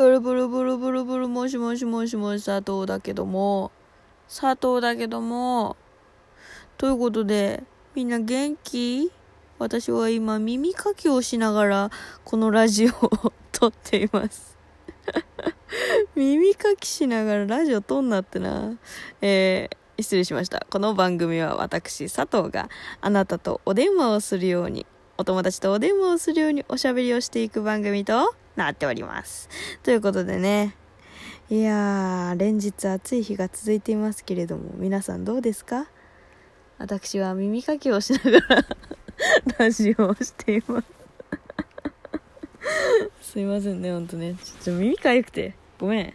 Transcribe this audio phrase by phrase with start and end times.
[0.00, 3.70] ブルブルブルブルブル、もしもしもしもし、佐藤だけども、
[4.34, 5.76] 佐藤だけども、
[6.78, 9.12] ということで、みんな元気？
[9.58, 11.90] 私は今耳かきをしながら
[12.24, 14.56] このラジオを 撮っています。
[16.16, 18.78] 耳かきしながらラジオ撮んなってな。
[19.20, 20.66] えー、失礼しました。
[20.70, 22.70] この番組は私、佐藤が
[23.02, 24.86] あなたとお電話をするように、
[25.18, 29.48] お友達とお電話をするようにおしゃべりをしていく番組となっております。
[29.82, 30.74] ということでね、
[31.48, 35.86] いやー、連日暑い日が続いていますけれども、皆さんどうですか？
[36.78, 38.64] 私は耳かきをしながら
[39.58, 40.86] ラジオをしています。
[43.32, 44.34] すいませんね、ほんとね。
[44.34, 45.54] ちょっと耳かゆくて。
[45.78, 46.06] ごめん。
[46.08, 46.12] い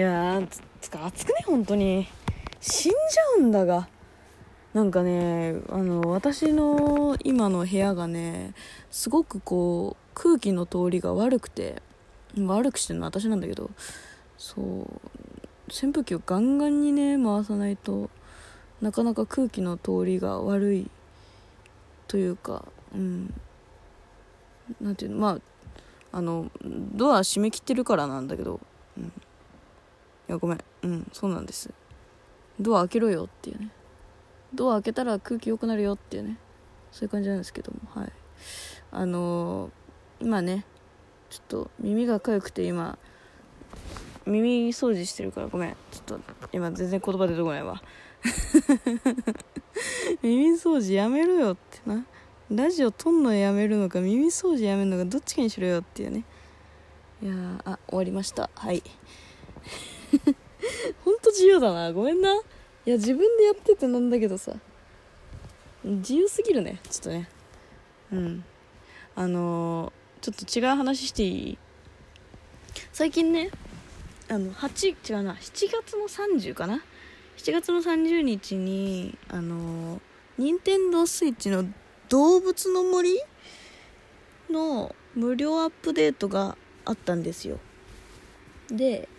[0.00, 2.06] やー、つつか暑くね、本当に。
[2.60, 3.88] 死んじゃうんだが。
[4.74, 8.52] なんかね、あの、私の今の部屋がね、
[8.90, 11.82] すごくこう、空気の通りが悪くて、
[12.36, 13.70] 悪くしてるのは私なんだけど、
[14.36, 14.64] そう、
[15.68, 18.10] 扇風機をガンガンにね、回さないと、
[18.82, 20.90] なかなか空気の通りが悪い
[22.06, 23.34] というか、うん。
[24.80, 25.38] なんていうの、ま
[26.12, 28.60] あ、あの、ドア閉め切ってるからなんだけど、
[28.98, 29.04] うん。
[29.04, 29.10] い
[30.28, 30.64] や、ごめん。
[30.82, 31.70] うん、そうなんです。
[32.60, 33.70] ドア開けろよっていうね。
[34.54, 36.38] ドア開けたら空気良くなるよっていうね。
[36.92, 38.12] そういう感じなんですけども、はい。
[38.90, 39.70] あのー
[40.20, 40.64] 今ね、
[41.30, 42.98] ちょっと耳が痒くて今、
[44.26, 45.76] 耳掃除してるからごめん。
[45.92, 46.20] ちょっと
[46.52, 47.80] 今全然言葉出てこないわ。
[50.22, 52.04] 耳掃除やめろよってな。
[52.50, 56.24] ラジオ撮んのやめるのか耳掃除やめるのかどっちかにしろよっていうね。
[57.22, 57.32] いや、
[57.64, 58.50] あ、終わりました。
[58.54, 58.82] はい。
[61.04, 61.92] ほんと自由だな。
[61.92, 62.30] ごめんな。
[62.88, 64.54] いや、自分でやっててなんだけどさ。
[65.84, 66.80] 自由すぎるね。
[66.88, 67.28] ちょっとね。
[68.10, 68.44] うん。
[69.14, 71.58] あのーちょっと違う話していい？
[72.90, 73.50] 最近ね、
[74.30, 76.82] あの、8、違うな、7月の30かな
[77.36, 80.00] ?7 月の30日に、あのー、
[80.38, 81.66] 任天堂スイッチの
[82.08, 83.20] 動物の森
[84.48, 87.58] の無料アップデートがあったんですよ。
[88.70, 89.10] で、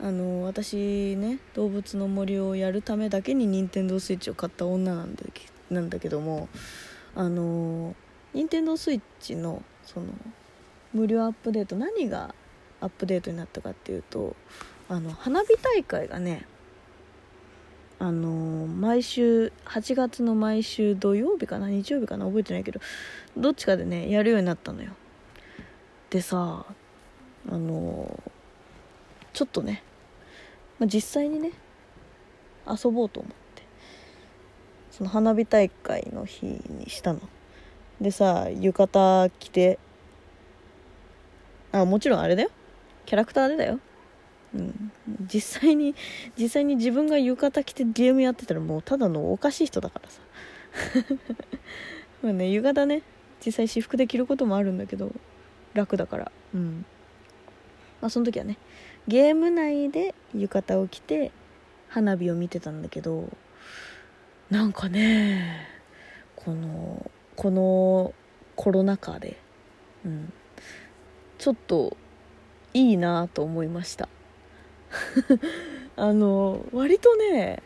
[0.00, 6.48] あの私ね、動物の森をやるためだけに任天堂スイッチを買った女なんだけなんだけども、
[7.14, 7.94] あの
[8.32, 10.06] 任天堂スイッチのその
[10.92, 12.34] 無料アップデート何が
[12.80, 14.36] アップデートになったかっていうと
[14.88, 16.46] あの花火大会がね
[17.98, 22.80] あの毎週8月の毎週土曜日かな日曜日かな覚えてないけど
[23.36, 24.92] どっちかでねやるようになったのよ。
[26.10, 26.66] でさ
[27.48, 28.22] あの
[29.34, 29.82] ちょっとね、
[30.78, 31.50] まあ、実際にね
[32.66, 33.62] 遊ぼうと思って。
[34.90, 37.20] その花火大会の日にしたの。
[38.00, 39.78] でさ浴衣着て。
[41.72, 42.50] あもちろんあれだよ。
[43.04, 43.80] キャラクターでだよ。
[44.54, 44.92] うん。
[45.28, 45.96] 実際に
[46.38, 50.20] 実際に自分が浴衣着てゲームやってたらもうただのおかしい人だからさ。
[52.22, 53.02] まあね浴衣ね
[53.44, 55.12] 実際私服で着ることもあるんだけど
[55.74, 56.32] 楽だから。
[56.54, 56.86] うん。
[58.00, 58.58] まあその時はね
[59.06, 61.30] ゲーム内で浴衣を着て
[61.88, 63.28] 花火を見てたんだけど
[64.50, 65.68] なんかね
[66.36, 68.14] このこの
[68.56, 69.36] コロナ禍で、
[70.04, 70.32] うん、
[71.38, 71.96] ちょっと
[72.72, 74.08] いいなと思いました。
[75.96, 77.62] あの割とね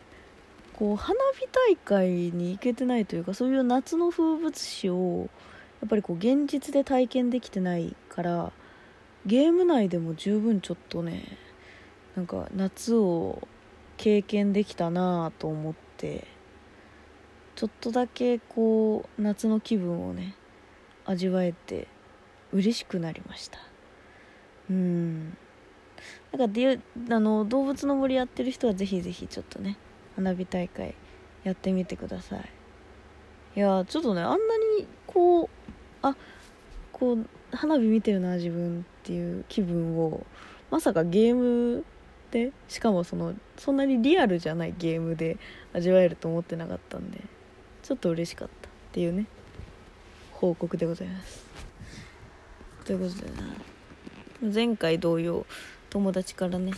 [0.75, 5.28] こう花火大会に行けてないというかそういう夏の風物詩を
[5.81, 8.53] やっぱりこう現実で体験できてないから
[9.27, 11.39] ゲーム内でも十分ちょっとね
[12.17, 13.47] なんか夏を
[13.97, 16.27] 経験できたなと思って
[17.55, 20.34] ちょっとだけこう夏の気分をね
[21.05, 21.89] 味わえて
[22.53, 23.59] 嬉しくなりました。
[24.71, 25.37] うん。
[26.33, 26.78] なんかで
[27.11, 29.77] あの動物の森やってる人はぜひぜひちょっとね
[30.15, 30.95] 花火大会
[31.43, 32.51] やってみてください。
[33.57, 34.37] いやちょっとねあんな
[34.78, 35.49] にこう
[36.03, 36.15] あ
[36.98, 40.26] こう花火見てるな自分っていう気分を
[40.70, 41.84] まさかゲーム
[42.30, 45.39] でしかもそのそんなにリアルじゃないゲームで
[45.72, 47.21] 味わえると思ってなかったんで
[47.83, 49.27] ちょっと嬉しかったっていうね
[50.33, 51.47] 報告でございます。
[52.84, 55.47] ということでな前回同様
[55.91, 56.72] 友達からね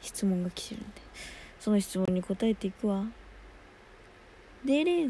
[0.00, 0.88] 質問が来てるんで
[1.60, 3.04] その質問に答えていくわ。
[4.64, 5.08] でれ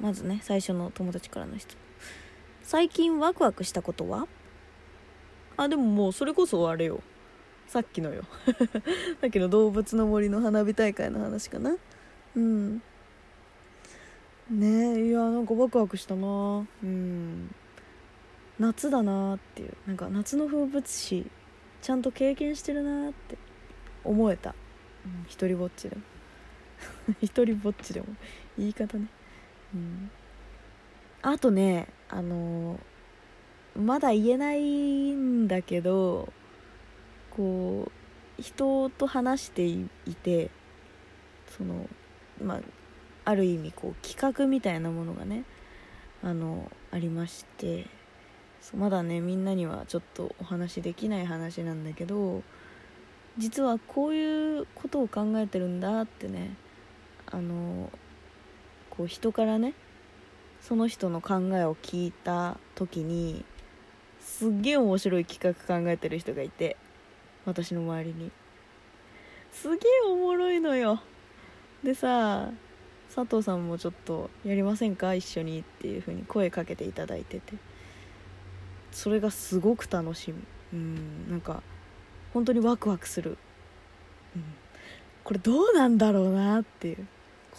[0.00, 1.85] まずね最初の友達からの質問。
[2.66, 4.26] 最近ワクワクしたことは？
[5.56, 7.00] あでももうそれこそあれよ。
[7.68, 8.24] さっきのよ。
[9.22, 11.76] さっきの動物の森の花火大会の話かな。
[12.34, 12.82] うん。
[14.50, 16.66] ねえいやなんかワクワクしたな。
[16.82, 17.54] うん。
[18.58, 19.72] 夏だなっていう。
[19.86, 21.24] なんか夏の風物詩
[21.82, 23.38] ちゃんと経験してるなって。
[24.02, 24.56] 思えた、
[25.04, 26.02] うん、一人ぼっちでも。
[27.22, 28.06] 一人ぼっちでも。
[28.58, 29.06] 言い方ね。
[29.72, 30.10] うん。
[31.22, 32.78] あとねあの、
[33.76, 36.32] まだ言えないんだけど
[37.30, 37.90] こ
[38.38, 39.88] う人と話してい
[40.22, 40.50] て
[41.56, 41.88] その
[42.42, 42.60] まあ
[43.24, 45.44] ある意味こう企画みたいなものがね
[46.22, 47.86] あのありまして
[48.74, 52.42] まだねみんなにはちょっとお話できない話なんだけど
[53.38, 56.56] 実はこういうことを考えてるんだってね
[57.26, 57.90] あの
[58.90, 59.74] こう人からね
[60.66, 63.44] その人の考えを聞いた時に
[64.18, 66.76] すっげえ面白い企画考えてる人がいて
[67.44, 68.32] 私の周りに。
[69.52, 69.78] すげえ
[70.08, 71.00] おもろいのよ。
[71.84, 72.50] でさ
[73.14, 75.14] 佐藤さんもちょっとやりませんか？
[75.14, 77.54] 一緒にっていう風に声かけていただいてて。
[78.90, 80.42] それがすごく楽しみ。
[80.72, 81.62] うんなんか
[82.34, 83.38] 本当にワクワクする、
[84.34, 84.44] うん、
[85.22, 87.06] これどうなんだろうなっていう。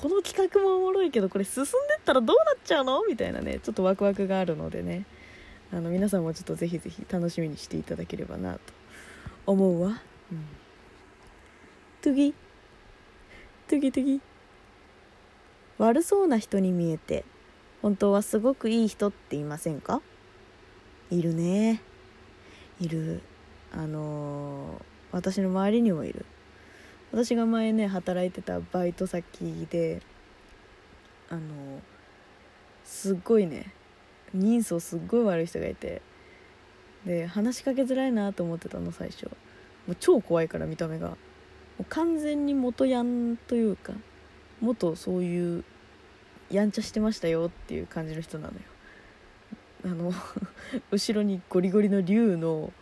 [0.02, 3.04] この企画もおもろいけどこれ進んでったらどうなっちゃうの？
[3.08, 5.06] みたいなねちょっとワクワクがあるのでね。
[5.74, 8.60] あの皆さんもちょっとぜひぜひ楽しみにしていただければなと
[9.46, 10.02] 思うわ。
[10.32, 10.46] うん。
[12.02, 12.34] トゥギ
[13.68, 14.22] トゥギトゥギ
[15.78, 17.26] 悪そうな人に見えて
[17.82, 20.02] 本当はすごくいい人っていませんか？
[21.12, 21.82] いるね。
[22.80, 23.22] いる。
[23.74, 26.26] あのー、私の周りにもいる。
[27.12, 30.02] 私が前ね働いてたバイト先で
[31.30, 31.42] あの、
[32.84, 33.74] すっごいね
[34.34, 36.02] 人相すっごい悪い人がいて
[37.06, 39.26] で話しかけづらいなと思ってたの最初。
[39.88, 41.10] もう超怖いから見た目が。
[41.10, 41.16] も
[41.82, 43.94] う完全に元ヤンというか
[44.62, 45.64] 元そういう
[46.50, 48.60] やんちゃしてましたよっていう感じの人なのよ。
[49.86, 50.12] あの
[50.92, 52.74] 後ろにゴリゴリの竜の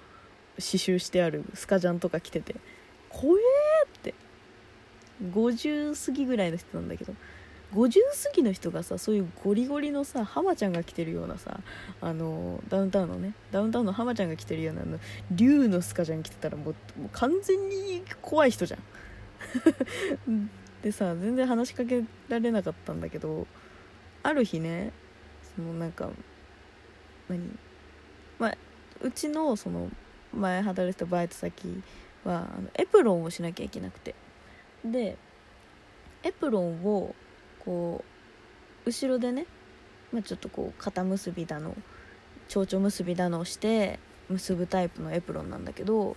[0.57, 2.55] 刺繍してあるスカジャンとか着てて
[3.09, 3.41] 怖え
[5.23, 7.13] 50過ぎぐらいの人なんだけど
[7.73, 11.59] 50過ぎの人がさそういうゴリゴリのさ浜ちゃんが着てるようなさ
[12.01, 14.99] あのダウンタウンのねダウンタウンの浜ちゃんが着てるようなあの
[15.31, 18.79] 竜のスカジャン着てたらもうもう完全に怖い人じゃん。
[20.81, 23.47] でさ全然話しかけられなかったんだけど
[24.21, 24.91] ある日ね
[25.55, 26.09] そのなんか
[27.27, 27.57] 何
[28.37, 28.57] まあ
[29.01, 29.89] うちのその
[30.33, 31.81] 前働いてたバイト先
[32.23, 34.15] はあのエプロンをしなきゃいけなくて。
[34.91, 35.17] で
[36.23, 37.15] エプロンを
[37.63, 38.03] こ
[38.85, 39.45] う後ろでね、
[40.11, 41.75] まあ、ちょっとこう肩結びだの
[42.47, 43.99] 蝶々結びだのをして
[44.29, 46.15] 結ぶタイプのエプロンなんだけど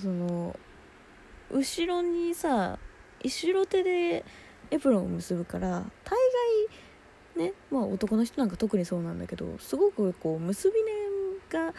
[0.00, 0.58] その
[1.50, 2.78] 後ろにさ
[3.22, 4.24] 後ろ手で
[4.70, 6.16] エプロンを結ぶから大
[7.36, 10.92] 概ねまあ男の人なんか特にそうなんだけどすごくこう結び目
[11.50, 11.74] が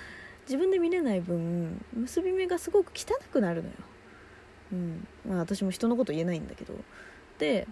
[0.46, 3.76] 自分で見れない分結び目がすごく汚くなるのよ。
[4.72, 5.08] うん。
[5.28, 6.74] まあ、私も人のこと言えないんだけど。
[7.40, 7.68] で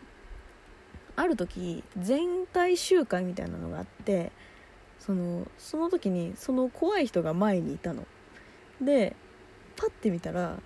[1.16, 4.32] ある時全体集会みたいなのがあって
[5.00, 8.06] そのその時にその怖い人が前にいたの。
[8.82, 9.16] で
[9.76, 10.58] パッて見たら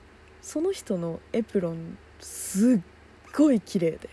[0.42, 2.80] その人のエプロンすっ
[3.36, 4.10] ごい綺麗で。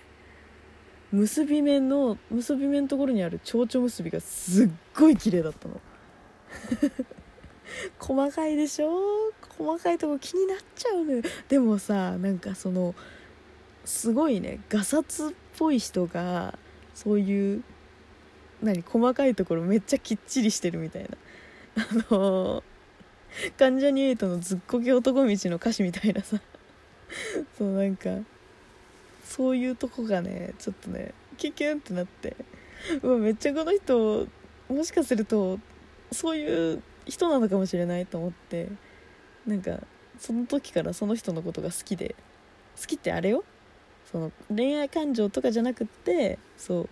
[1.12, 5.80] 結び目の結び目のところにある蝶々結びがすっごい綺麗だったの。
[7.98, 8.90] 細かいでしょ？
[9.56, 11.22] 細かいとこ気になっちゃうのよ。
[11.48, 12.94] でもさなんかその
[13.84, 16.58] すごいねガサツっぽい人が
[16.94, 17.62] そういう
[18.62, 21.08] 何細かいところめっちゃきっちりしてるみたいな。
[22.08, 22.62] あの
[23.56, 26.40] 関ジャニ∞のずっこけ男道の歌詞みたいなさ。
[27.58, 28.10] そうなんか
[29.24, 32.36] そういうとこがねちょっとねキュキュンってなって。
[33.02, 34.26] うわめっちゃこの人
[34.68, 35.58] もしかすると
[36.12, 38.68] そういう人なのかもしれないと思って
[39.46, 39.80] なんか
[40.18, 42.14] その時からその人のことが好きで
[42.80, 43.44] 好きってあれよ？
[44.10, 46.88] その恋愛感情とかじゃなくってそう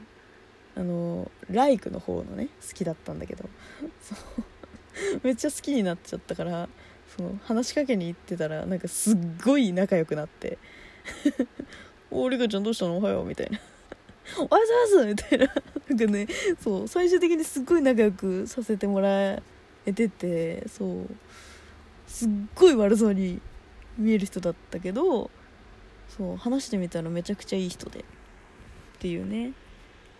[0.74, 3.48] あのライクの方のね好きだったんだけど。
[4.02, 5.20] そう。
[5.22, 6.68] めっちゃ好きになっちゃったから
[7.16, 10.58] その話しかけに行ってたらなんかすっごい仲良くなって
[12.10, 12.98] 「おリカちゃんどうしたの？
[12.98, 13.58] おはよう」みたいな
[14.38, 15.54] 「おはようございます」みたいな。
[15.88, 16.26] なんかね
[16.62, 19.42] そう最終的にすっごい仲良くさせてもらえ
[19.90, 21.06] ててそう。
[22.06, 23.40] すっごい悪そうに
[23.96, 25.30] 見える人だったけど
[26.08, 28.00] そう話してみたらめちゃくちゃいい人で。
[28.00, 28.02] っ
[29.00, 29.52] ていうね。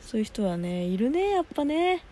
[0.01, 2.03] そういう人はねいるねやっぱね。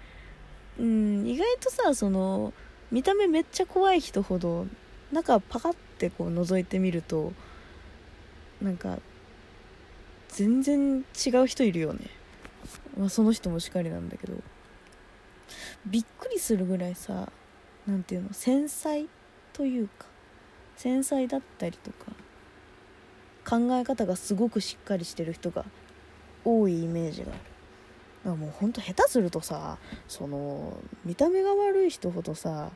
[0.79, 2.53] うん意外とさその
[2.91, 4.67] 見た目めっちゃ怖い人ほど
[5.13, 7.33] 中パカってこう覗いてみると
[8.63, 8.99] なんか
[10.29, 12.07] 全然違う人いるよね、
[12.97, 14.35] まあ、その人もしかりなんだけど。
[15.87, 17.31] びっくりするぐらいさ
[17.91, 18.33] なんていうの？
[18.33, 19.07] 繊細
[19.53, 20.07] というか
[20.77, 22.13] 繊細だったりとか
[23.45, 25.65] 考え方がすごくしっかりしてる人が
[26.45, 27.33] 多いイメージが。
[27.33, 27.41] ある
[28.23, 32.71] だからもうほんと下手するとさその見た目が悪い人ほどさ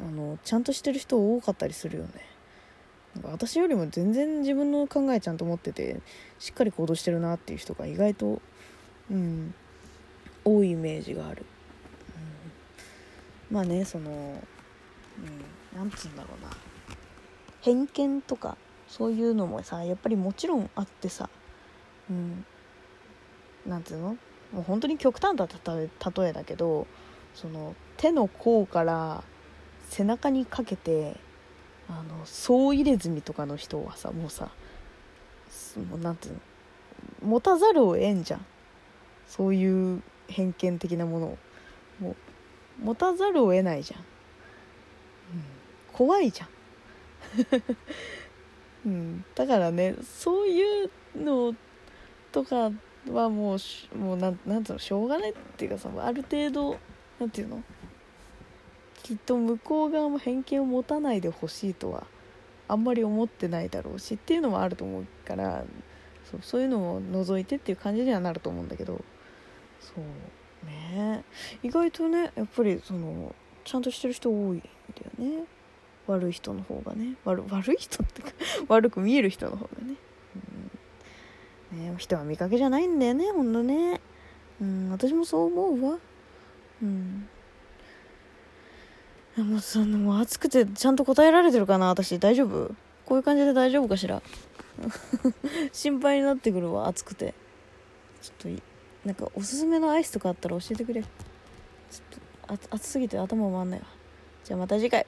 [0.00, 2.10] あのちゃんとしてる人多かったりするよね。
[3.14, 6.00] なんか私よりも全然自分の考えちゃんと持ってて
[6.40, 8.42] しっかり行動してるなっていう人が意外と
[9.10, 9.54] うん
[10.44, 11.46] 多いイメージがある、
[13.50, 16.50] まあねそのうんなんつうんだろうな。
[17.60, 18.56] 偏見とか
[18.88, 21.28] そういうのもさやっぱりもちろんあってさ
[22.10, 22.44] うん
[23.66, 24.16] なんていうの？
[24.52, 26.86] もう本当に極端な例え例えだけど
[27.34, 29.24] その手の甲から
[29.88, 31.16] 背中にかけて
[31.88, 34.50] あの総入れ墨とかの人はさもうさ
[35.88, 36.40] もうなんていうの？
[37.22, 38.46] 持たざるを得んじゃん。
[39.26, 41.38] そういう偏見的なものを。
[42.00, 42.16] もう
[42.82, 44.06] 持たざるを得ないじゃん、うん、
[45.92, 46.48] 怖いじゃん、
[48.86, 51.54] うん、だからねそういうの
[52.32, 52.70] とか
[53.10, 56.78] はもうもうなんなんつうのしょうがないっていうかさある程度
[57.20, 57.62] なんていうの
[59.02, 62.06] きっと向こう側も偏見を持たないでほしいとは
[62.66, 65.64] あんまり思ってないだろうしっていうのもあると思うから
[66.30, 69.04] そうそういうのを除いてっていう感じにはなると思うんだけど
[69.80, 70.04] そう。
[70.64, 71.24] ね。
[71.62, 74.60] 意外とねやっぱりそのちゃんとしてる人多いん
[75.18, 75.44] だよね。
[76.06, 77.14] 悪い人の方がね。
[77.24, 78.28] 悪悪い人ってか
[78.68, 79.94] 悪く見える人の方がね,、
[81.72, 84.00] うん、ね人は見かけじゃないんだよねほんとね。
[84.60, 85.98] うん私もそう思うわ。
[86.82, 87.28] うん。
[89.36, 92.18] でもさもう暑くてちゃんと答えられてるかな私。
[92.18, 92.74] 大丈夫？
[93.06, 94.22] こういう感じで大丈夫かしら？
[95.72, 97.34] 心配になってくるわ暑くて。
[98.22, 98.62] ちょっといい。
[99.04, 101.02] なんかおすすめのアイスとかあったら教えてくれ。
[101.02, 101.08] ちょ
[102.54, 103.86] っと暑すぎて頭回んないわ。
[104.44, 105.06] じゃあまた次回。